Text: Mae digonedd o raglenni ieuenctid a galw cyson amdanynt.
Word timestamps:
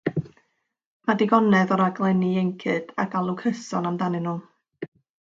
Mae 1.09 1.17
digonedd 1.19 1.73
o 1.75 1.77
raglenni 1.81 2.29
ieuenctid 2.37 2.89
a 3.05 3.05
galw 3.17 3.37
cyson 3.43 3.91
amdanynt. 3.91 4.91